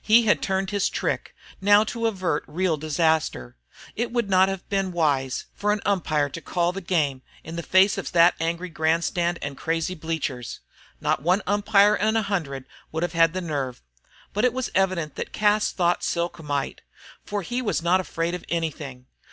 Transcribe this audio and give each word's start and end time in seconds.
He 0.00 0.26
had 0.26 0.40
turned 0.40 0.70
his 0.70 0.88
trick; 0.88 1.34
now 1.60 1.82
to 1.82 2.06
avert 2.06 2.44
real 2.46 2.76
disaster. 2.76 3.56
It 3.96 4.12
would 4.12 4.30
not 4.30 4.48
have 4.48 4.68
been 4.68 4.92
wise 4.92 5.46
for 5.54 5.72
an 5.72 5.80
umpire 5.84 6.28
to 6.28 6.40
call 6.40 6.70
the 6.70 6.80
game 6.80 7.22
in 7.42 7.56
the 7.56 7.64
face 7.64 7.98
of 7.98 8.12
that 8.12 8.36
angry 8.38 8.68
grandstand 8.68 9.40
and 9.42 9.56
crazy 9.56 9.96
bleachers. 9.96 10.60
Not 11.00 11.22
one 11.24 11.42
umpire 11.48 11.96
in 11.96 12.14
a 12.16 12.22
hundred 12.22 12.64
would 12.92 13.02
have 13.02 13.14
had 13.14 13.32
the 13.32 13.40
nerve. 13.40 13.82
But 14.32 14.44
it 14.44 14.52
was 14.52 14.70
evident 14.72 15.16
that 15.16 15.32
Cas 15.32 15.72
thought 15.72 16.04
Silk 16.04 16.40
might, 16.40 16.82
for 17.24 17.42
he 17.42 17.60
was 17.60 17.82
not 17.82 18.00
afraid 18.00 18.36
of 18.36 18.44
anything. 18.48 19.06